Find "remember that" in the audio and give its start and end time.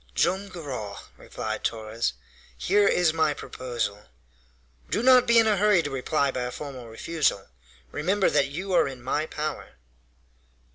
7.91-8.47